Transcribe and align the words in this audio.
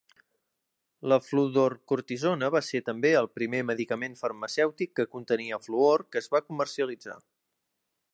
La 1.11 1.17
Fludrocortisone 1.25 2.49
va 2.55 2.61
ser 2.67 2.81
també 2.87 3.11
el 3.19 3.29
primer 3.39 3.59
medicament 3.73 4.17
farmacèutic 4.23 4.95
que 5.01 5.07
contenia 5.15 5.61
fluor 5.67 6.05
que 6.17 6.23
es 6.23 6.31
va 6.37 6.43
comercialitzar. 6.49 7.21